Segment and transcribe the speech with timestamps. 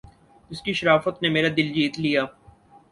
[0.51, 2.23] اس کی شرافت نے میرا دل جیت لیا